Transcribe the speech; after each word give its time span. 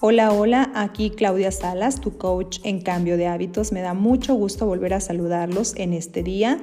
Hola, 0.00 0.32
hola, 0.32 0.70
aquí 0.76 1.10
Claudia 1.10 1.50
Salas, 1.50 2.00
tu 2.00 2.18
coach 2.18 2.60
en 2.62 2.80
cambio 2.80 3.16
de 3.16 3.26
hábitos. 3.26 3.72
Me 3.72 3.80
da 3.80 3.94
mucho 3.94 4.32
gusto 4.34 4.64
volver 4.64 4.94
a 4.94 5.00
saludarlos 5.00 5.74
en 5.74 5.92
este 5.92 6.22
día 6.22 6.60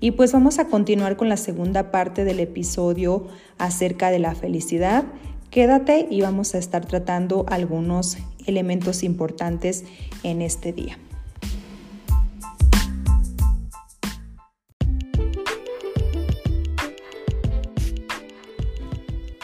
y 0.00 0.10
pues 0.10 0.32
vamos 0.32 0.58
a 0.58 0.66
continuar 0.66 1.16
con 1.16 1.30
la 1.30 1.38
segunda 1.38 1.90
parte 1.90 2.24
del 2.24 2.40
episodio 2.40 3.26
acerca 3.56 4.10
de 4.10 4.18
la 4.18 4.34
felicidad. 4.34 5.04
Quédate 5.50 6.06
y 6.10 6.20
vamos 6.20 6.54
a 6.54 6.58
estar 6.58 6.84
tratando 6.84 7.46
algunos 7.48 8.18
elementos 8.44 9.02
importantes 9.02 9.84
en 10.22 10.42
este 10.42 10.74
día. 10.74 10.98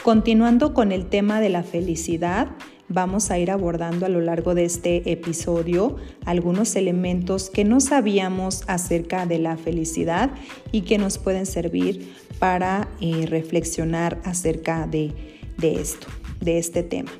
Continuando 0.03 0.75
con 0.75 0.93
el 0.93 1.07
tema 1.07 1.41
de 1.41 1.49
la 1.49 1.63
felicidad, 1.63 2.49
vamos 2.91 3.31
a 3.31 3.39
ir 3.39 3.51
abordando 3.51 4.05
a 4.05 4.09
lo 4.09 4.21
largo 4.21 4.55
de 4.55 4.65
este 4.65 5.11
episodio 5.11 5.97
algunos 6.27 6.75
elementos 6.77 7.49
que 7.49 7.65
no 7.65 7.81
sabíamos 7.81 8.65
acerca 8.67 9.27
de 9.27 9.39
la 9.39 9.57
felicidad 9.57 10.33
y 10.73 10.83
que 10.83 10.99
nos 10.99 11.17
pueden 11.17 11.47
servir 11.47 12.13
para 12.39 12.89
eh, 13.01 13.27
reflexionar 13.27 14.21
acerca 14.25 14.89
de, 14.89 15.15
esto, 15.63 16.09
de 16.41 16.59
este 16.59 16.83
tema. 16.83 17.13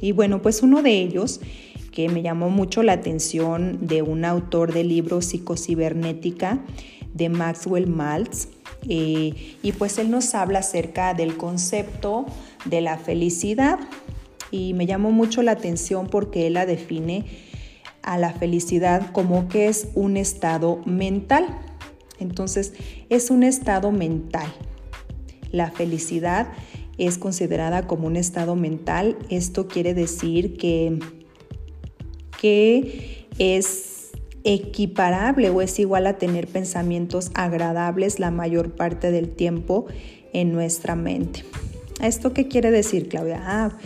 Y 0.00 0.12
bueno, 0.12 0.40
pues 0.40 0.62
uno 0.62 0.82
de 0.82 0.98
ellos 0.98 1.40
que 1.92 2.08
me 2.08 2.22
llamó 2.22 2.48
mucho 2.48 2.82
la 2.82 2.94
atención 2.94 3.86
de 3.86 4.02
un 4.02 4.24
autor 4.24 4.72
del 4.72 4.88
libro 4.88 5.20
Psicocibernética 5.20 6.60
de 7.12 7.28
Maxwell 7.28 7.86
Maltz, 7.86 8.48
eh, 8.88 9.56
y 9.62 9.72
pues 9.72 9.98
él 9.98 10.10
nos 10.10 10.34
habla 10.34 10.60
acerca 10.60 11.12
del 11.12 11.36
concepto 11.36 12.26
de 12.64 12.80
la 12.80 12.96
felicidad 12.96 13.80
y 14.50 14.74
me 14.74 14.86
llamó 14.86 15.10
mucho 15.10 15.42
la 15.42 15.52
atención 15.52 16.06
porque 16.06 16.46
él 16.46 16.54
la 16.54 16.66
define 16.66 17.26
a 18.02 18.18
la 18.18 18.32
felicidad 18.32 19.10
como 19.12 19.48
que 19.48 19.68
es 19.68 19.88
un 19.94 20.16
estado 20.16 20.80
mental. 20.86 21.46
Entonces, 22.18 22.72
es 23.10 23.30
un 23.30 23.42
estado 23.42 23.92
mental. 23.92 24.52
La 25.52 25.70
felicidad 25.70 26.48
es 26.96 27.18
considerada 27.18 27.86
como 27.86 28.06
un 28.06 28.16
estado 28.16 28.56
mental. 28.56 29.16
Esto 29.30 29.68
quiere 29.68 29.94
decir 29.94 30.56
que, 30.56 30.98
que 32.40 33.26
es 33.38 34.10
equiparable 34.44 35.50
o 35.50 35.60
es 35.60 35.78
igual 35.78 36.06
a 36.06 36.18
tener 36.18 36.46
pensamientos 36.46 37.30
agradables 37.34 38.18
la 38.18 38.30
mayor 38.30 38.74
parte 38.74 39.10
del 39.10 39.28
tiempo 39.28 39.86
en 40.32 40.52
nuestra 40.52 40.96
mente. 40.96 41.44
¿Esto 42.02 42.32
qué 42.32 42.48
quiere 42.48 42.70
decir, 42.70 43.08
Claudia? 43.08 43.42
Ah, 43.44 43.76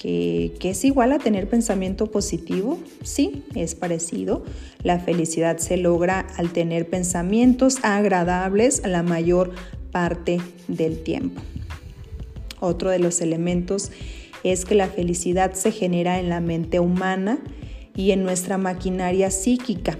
que, 0.00 0.56
es 0.62 0.84
igual 0.86 1.12
a 1.12 1.18
tener 1.18 1.46
pensamiento 1.46 2.10
positivo. 2.10 2.78
Sí, 3.02 3.44
es 3.54 3.74
parecido. 3.74 4.42
La 4.82 4.98
felicidad 4.98 5.58
se 5.58 5.76
logra 5.76 6.26
al 6.38 6.52
tener 6.52 6.88
pensamientos 6.88 7.76
agradables 7.82 8.80
la 8.86 9.02
mayor 9.02 9.52
parte 9.92 10.40
del 10.68 11.02
tiempo. 11.02 11.42
Otro 12.60 12.88
de 12.88 12.98
los 12.98 13.20
elementos 13.20 13.92
es 14.42 14.64
que 14.64 14.74
la 14.74 14.88
felicidad 14.88 15.52
se 15.52 15.70
genera 15.70 16.18
en 16.18 16.30
la 16.30 16.40
mente 16.40 16.80
humana 16.80 17.38
y 17.94 18.12
en 18.12 18.22
nuestra 18.22 18.56
maquinaria 18.56 19.30
psíquica. 19.30 19.98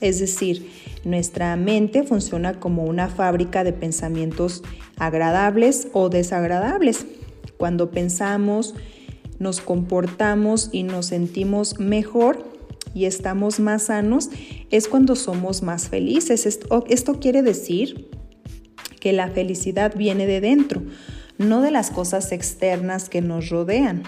Es 0.00 0.18
decir, 0.18 0.68
nuestra 1.04 1.54
mente 1.54 2.02
funciona 2.02 2.58
como 2.58 2.82
una 2.82 3.06
fábrica 3.08 3.62
de 3.62 3.72
pensamientos 3.72 4.64
agradables 4.96 5.86
o 5.92 6.08
desagradables. 6.08 7.06
Cuando 7.58 7.92
pensamos, 7.92 8.74
nos 9.38 9.60
comportamos 9.60 10.70
y 10.72 10.82
nos 10.82 11.06
sentimos 11.06 11.78
mejor 11.78 12.56
y 12.96 13.04
estamos 13.04 13.60
más 13.60 13.84
sanos, 13.84 14.30
es 14.70 14.88
cuando 14.88 15.16
somos 15.16 15.62
más 15.62 15.88
felices. 15.88 16.46
Esto, 16.46 17.20
quiere 17.20 17.42
decir 17.42 18.10
que 19.00 19.12
la 19.12 19.28
felicidad 19.28 19.94
viene 19.94 20.26
de 20.26 20.40
dentro, 20.40 20.82
no 21.36 21.60
de 21.60 21.70
las 21.70 21.90
cosas 21.90 22.32
externas 22.32 23.10
que 23.10 23.20
nos 23.20 23.50
rodean. 23.50 24.04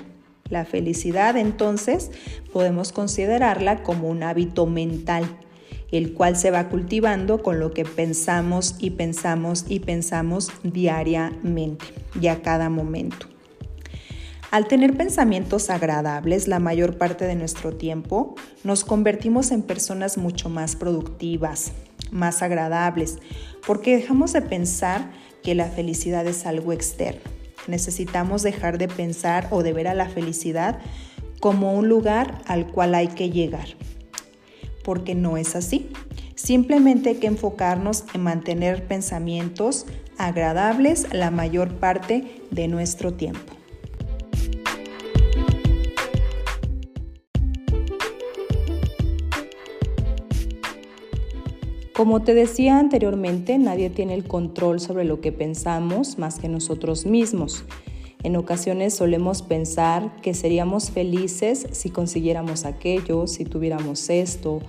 La 0.49 0.65
felicidad 0.65 1.37
entonces 1.37 2.11
podemos 2.51 2.93
considerarla 2.93 3.83
como 3.83 4.09
un 4.09 4.23
hábito 4.23 4.65
mental, 4.65 5.25
el 5.93 6.15
cual 6.15 6.37
se 6.37 6.51
va 6.51 6.71
cultivando 6.71 7.43
con 7.43 7.61
lo 7.61 7.73
que 7.73 7.85
pensamos 7.85 8.77
y 8.79 8.91
pensamos 8.91 9.67
y 9.69 9.81
pensamos 9.81 10.51
diariamente 10.63 11.85
y 12.19 12.29
a 12.29 12.41
cada 12.41 12.71
momento. 12.71 13.38
Al 14.51 14.67
tener 14.67 14.97
pensamientos 14.97 15.69
agradables 15.69 16.49
la 16.49 16.59
mayor 16.59 16.97
parte 16.97 17.27
de 17.27 17.35
nuestro 17.35 17.77
tiempo, 17.77 18.35
nos 18.65 18.83
convertimos 18.83 19.51
en 19.51 19.61
personas 19.61 20.17
mucho 20.17 20.49
más 20.49 20.75
productivas, 20.75 21.73
más 22.11 22.41
agradables, 22.41 23.19
porque 23.67 23.97
dejamos 23.97 24.33
de 24.33 24.41
pensar 24.41 25.11
que 25.43 25.55
la 25.55 25.67
felicidad 25.67 26.27
es 26.27 26.47
algo 26.47 26.73
externo. 26.73 27.21
Necesitamos 27.67 28.43
dejar 28.43 28.79
de 28.79 28.89
pensar 28.89 29.49
o 29.51 29.63
de 29.63 29.75
ver 29.75 29.87
a 29.87 29.95
la 29.95 30.09
felicidad 30.09 30.79
como 31.41 31.75
un 31.75 31.91
lugar 31.91 32.41
al 32.47 32.69
cual 32.69 32.95
hay 32.95 33.09
que 33.09 33.29
llegar, 33.29 33.69
porque 34.83 35.15
no 35.15 35.37
es 35.37 35.57
así. 35.57 35.91
Simplemente 36.37 37.11
hay 37.11 37.17
que 37.17 37.27
enfocarnos 37.27 38.05
en 38.15 38.23
mantener 38.23 38.87
pensamientos 38.87 39.85
agradables 40.17 41.13
la 41.13 41.31
mayor 41.31 41.75
parte 41.75 42.41
de 42.51 42.67
nuestro 42.67 43.13
tiempo. 43.13 43.58
Como 51.99 52.23
te 52.23 52.33
decía 52.33 52.79
anteriormente, 52.79 53.59
nadie 53.59 53.91
tiene 53.91 54.15
el 54.15 54.23
control 54.23 54.79
sobre 54.79 55.03
lo 55.03 55.21
que 55.21 55.33
pensamos 55.33 56.17
más 56.17 56.39
que 56.39 56.49
nosotros 56.49 57.07
mismos. 57.07 57.65
En 58.23 58.37
ocasiones 58.37 58.95
solemos 58.95 59.43
pensar 59.43 60.15
que 60.23 60.33
seríamos 60.33 60.93
felices 60.93 61.67
si 61.73 61.91
consiguiéramos 61.91 62.67
aquello, 62.67 63.27
si 63.27 63.45
tuviéramos 63.45 64.11
esto, 64.11 64.61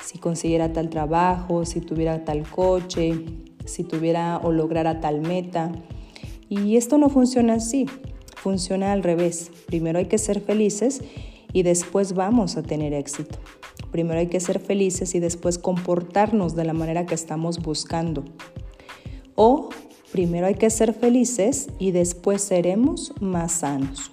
si 0.00 0.18
consiguiera 0.18 0.72
tal 0.72 0.88
trabajo, 0.88 1.64
si 1.64 1.80
tuviera 1.80 2.24
tal 2.24 2.48
coche, 2.48 3.14
si 3.64 3.82
tuviera 3.82 4.38
o 4.44 4.52
lograra 4.52 5.00
tal 5.00 5.22
meta. 5.22 5.72
Y 6.48 6.76
esto 6.76 6.98
no 6.98 7.08
funciona 7.08 7.54
así, 7.54 7.86
funciona 8.36 8.92
al 8.92 9.02
revés. 9.02 9.50
Primero 9.66 9.98
hay 9.98 10.06
que 10.06 10.18
ser 10.18 10.40
felices 10.40 11.02
y 11.52 11.64
después 11.64 12.12
vamos 12.12 12.56
a 12.56 12.62
tener 12.62 12.94
éxito. 12.94 13.40
Primero 13.90 14.20
hay 14.20 14.26
que 14.26 14.40
ser 14.40 14.60
felices 14.60 15.14
y 15.14 15.20
después 15.20 15.58
comportarnos 15.58 16.54
de 16.54 16.64
la 16.64 16.72
manera 16.72 17.06
que 17.06 17.14
estamos 17.14 17.60
buscando. 17.60 18.24
O 19.34 19.70
primero 20.12 20.46
hay 20.46 20.54
que 20.54 20.70
ser 20.70 20.92
felices 20.92 21.68
y 21.78 21.90
después 21.90 22.42
seremos 22.42 23.12
más 23.20 23.52
sanos. 23.52 24.10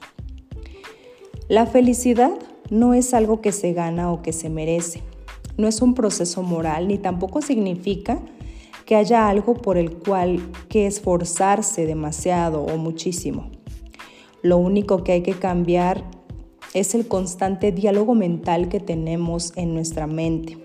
La 1.47 1.65
felicidad 1.65 2.31
no 2.69 2.93
es 2.93 3.13
algo 3.13 3.41
que 3.41 3.51
se 3.51 3.73
gana 3.73 4.11
o 4.11 4.21
que 4.21 4.33
se 4.33 4.49
merece. 4.49 5.01
No 5.57 5.67
es 5.67 5.81
un 5.81 5.93
proceso 5.93 6.41
moral 6.41 6.87
ni 6.87 6.97
tampoco 6.97 7.41
significa 7.41 8.19
que 8.85 8.95
haya 8.95 9.29
algo 9.29 9.53
por 9.55 9.77
el 9.77 9.93
cual 9.97 10.39
que 10.69 10.87
esforzarse 10.87 11.85
demasiado 11.85 12.63
o 12.63 12.77
muchísimo. 12.77 13.49
Lo 14.41 14.57
único 14.57 15.03
que 15.03 15.13
hay 15.13 15.21
que 15.21 15.33
cambiar 15.33 16.03
es 16.73 16.95
el 16.95 17.07
constante 17.07 17.71
diálogo 17.71 18.15
mental 18.15 18.69
que 18.69 18.79
tenemos 18.79 19.53
en 19.55 19.73
nuestra 19.73 20.07
mente. 20.07 20.57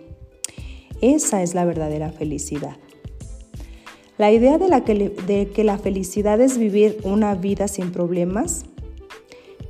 Esa 1.01 1.43
es 1.43 1.55
la 1.55 1.65
verdadera 1.65 2.11
felicidad. 2.11 2.77
La 4.17 4.33
idea 4.33 4.59
de, 4.59 5.51
que 5.55 5.65
la 5.65 5.79
felicidad 5.79 6.41
es 6.41 6.59
vivir 6.59 6.99
una 7.05 7.37
vida 7.37 7.69
sin 7.69 7.93
problemas 7.93 8.65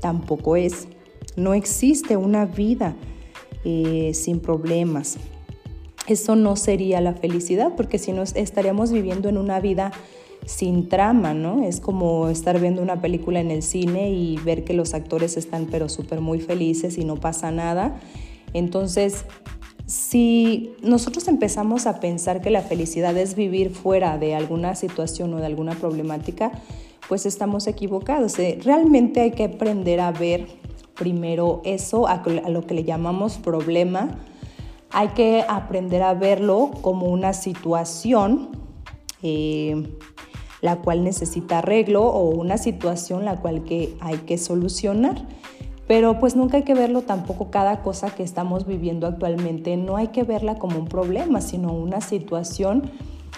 tampoco 0.01 0.57
es. 0.57 0.89
No 1.37 1.53
existe 1.53 2.17
una 2.17 2.47
vida 2.47 2.97
eh, 3.65 4.13
sin 4.15 4.41
problemas. 4.41 5.19
Eso 6.07 6.35
no 6.35 6.57
sería 6.57 7.03
la 7.03 7.13
felicidad 7.13 7.75
porque 7.77 7.99
si 7.99 8.13
no 8.13 8.23
estaríamos 8.23 8.91
viviendo 8.91 9.29
en 9.29 9.37
una 9.37 9.61
vida 9.61 9.93
sin 10.49 10.89
trama, 10.89 11.35
¿no? 11.35 11.63
Es 11.63 11.79
como 11.79 12.31
estar 12.31 12.59
viendo 12.59 12.81
una 12.81 13.03
película 13.03 13.39
en 13.39 13.51
el 13.51 13.63
cine 13.63 14.11
y 14.11 14.39
ver 14.39 14.65
que 14.65 14.73
los 14.73 14.95
actores 14.95 15.37
están 15.37 15.67
pero 15.67 15.91
súper 15.91 16.23
muy 16.23 16.41
felices 16.41 16.97
y 16.97 17.05
no 17.05 17.17
pasa 17.17 17.51
nada. 17.51 18.01
Entonces, 18.55 19.27
si 19.85 20.71
nosotros 20.83 21.29
empezamos 21.29 21.87
a 21.87 22.01
pensar 22.01 22.41
que 22.41 22.49
la 22.49 22.63
felicidad 22.63 23.15
es 23.19 23.35
vivir 23.35 23.75
fuera 23.75 24.17
de 24.17 24.35
alguna 24.35 24.75
situación 24.75 25.35
o 25.35 25.37
de 25.37 25.45
alguna 25.45 25.75
problemática, 25.75 26.51
pues 27.11 27.27
estamos 27.27 27.67
equivocados. 27.67 28.39
Eh, 28.39 28.59
realmente 28.65 29.21
hay 29.21 29.33
que 29.33 29.45
aprender 29.45 30.01
a 30.01 30.13
ver 30.13 30.47
primero 30.95 31.61
eso, 31.67 32.09
a 32.09 32.23
lo 32.49 32.67
que 32.67 32.73
le 32.73 32.85
llamamos 32.85 33.37
problema. 33.37 34.19
Hay 34.93 35.09
que 35.09 35.45
aprender 35.47 36.03
a 36.03 36.15
verlo 36.15 36.71
como 36.81 37.09
una 37.09 37.35
situación 37.35 38.49
eh, 39.23 39.91
la 40.61 40.77
cual 40.77 41.05
necesita 41.05 41.59
arreglo 41.59 42.05
o 42.05 42.31
una 42.31 42.59
situación 42.59 43.25
la 43.25 43.37
cual 43.37 43.65
que 43.65 43.97
hay 44.01 44.19
que 44.19 44.39
solucionar. 44.39 45.27
Pero 45.87 46.19
pues 46.19 46.37
nunca 46.37 46.59
hay 46.59 46.65
que 46.65 46.75
verlo 46.75 47.03
tampoco 47.03 47.51
cada 47.51 47.83
cosa 47.83 48.11
que 48.11 48.23
estamos 48.23 48.67
viviendo 48.67 49.07
actualmente, 49.07 49.77
no 49.77 49.97
hay 49.97 50.09
que 50.09 50.23
verla 50.23 50.57
como 50.57 50.79
un 50.79 50.87
problema, 50.87 51.41
sino 51.41 51.73
una 51.73 52.01
situación 52.03 52.91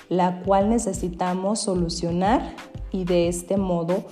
la 0.09 0.43
cual 0.43 0.69
necesitamos 0.69 1.61
solucionar 1.61 2.55
y 2.91 3.05
de 3.05 3.29
este 3.29 3.57
modo 3.57 4.05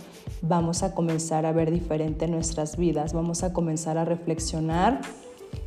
vamos 0.43 0.85
a 0.85 0.95
comenzar 0.95 1.47
a 1.47 1.53
ver 1.53 1.73
diferente 1.73 2.29
nuestras 2.29 2.77
vidas, 2.77 3.13
vamos 3.13 3.43
a 3.43 3.53
comenzar 3.53 3.99
a 3.99 4.05
reflexionar 4.05 5.01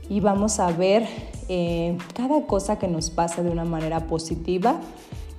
y 0.10 0.22
vamos 0.22 0.60
a 0.60 0.72
ver 0.72 1.06
eh, 1.50 1.98
cada 2.14 2.46
cosa 2.46 2.80
que 2.80 2.88
nos 2.88 3.10
pasa 3.10 3.44
de 3.44 3.50
una 3.50 3.66
manera 3.66 4.08
positiva 4.08 4.80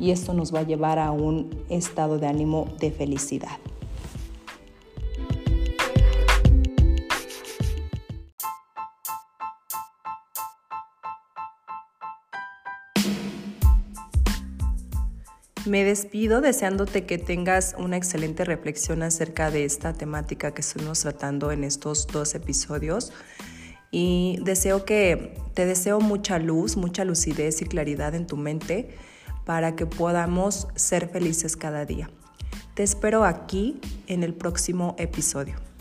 y 0.03 0.11
esto 0.11 0.35
nos 0.35 0.53
va 0.53 0.59
a 0.59 0.63
llevar 0.65 0.99
a 0.99 1.13
un 1.13 1.65
estado 1.69 2.19
de 2.19 2.27
ánimo 2.27 2.67
de 2.81 2.91
felicidad. 2.91 3.57
Me 15.67 15.85
despido 15.85 16.41
deseándote 16.41 17.07
que 17.07 17.19
tengas 17.19 17.77
una 17.79 17.97
excelente 17.97 18.45
reflexión 18.45 19.05
acerca 19.05 19.53
de 19.53 19.65
esta 19.65 19.93
temática 19.93 20.53
que 20.53 20.63
estuvimos 20.63 20.99
tratando 20.99 21.53
en 21.53 21.63
estos 21.63 22.09
dos 22.09 22.35
episodios 22.35 23.13
y 23.93 24.41
deseo 24.43 24.85
que 24.85 25.37
te 25.55 25.65
deseo 25.65 26.01
mucha 26.01 26.41
luz, 26.41 26.77
mucha 26.77 27.05
lucidez 27.05 27.63
y 27.63 27.67
claridad 27.67 28.17
en 28.17 28.27
tu 28.27 28.37
mente 28.37 28.97
para 29.45 29.77
que 29.77 29.87
podamos 29.87 30.69
ser 30.75 31.09
felices 31.09 31.57
cada 31.57 31.85
día. 31.85 32.11
Te 32.75 32.83
espero 32.83 33.25
aquí 33.25 33.81
en 34.07 34.23
el 34.23 34.35
próximo 34.35 34.95
episodio. 34.99 35.72